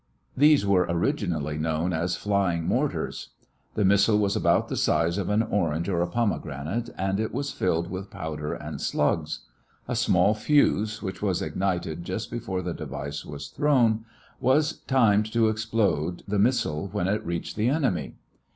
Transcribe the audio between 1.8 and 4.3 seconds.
as "flying mortars." The missile